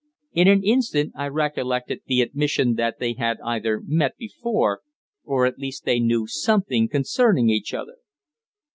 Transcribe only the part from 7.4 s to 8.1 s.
each other.